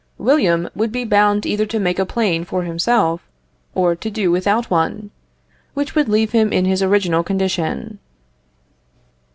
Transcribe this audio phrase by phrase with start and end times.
[0.17, 3.21] William would be bound either to make a plane for himself,
[3.75, 5.11] or to do without one,
[5.75, 7.99] which would leave him in his original condition.